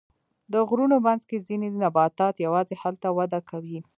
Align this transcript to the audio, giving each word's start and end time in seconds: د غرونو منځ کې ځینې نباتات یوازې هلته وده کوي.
د 0.51 0.53
غرونو 0.67 0.97
منځ 1.05 1.21
کې 1.29 1.43
ځینې 1.47 1.67
نباتات 1.81 2.35
یوازې 2.45 2.75
هلته 2.83 3.07
وده 3.17 3.39
کوي. 3.49 3.79